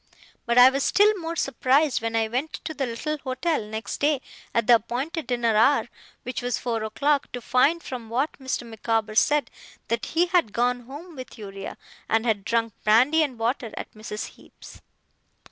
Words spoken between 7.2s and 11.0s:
to find, from what Mr. Micawber said, that he had gone